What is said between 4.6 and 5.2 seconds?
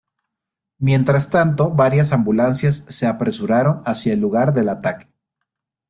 ataque.